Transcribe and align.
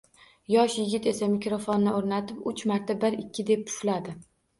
Yosh 0.51 0.77
yigit 0.77 1.09
esa 1.11 1.27
mikrofonni 1.33 1.93
o`rnatib, 1.97 2.39
uch 2.53 2.63
marta 2.73 2.95
bir-ikki 3.05 3.47
deb 3.51 3.63
pufladi 3.69 4.17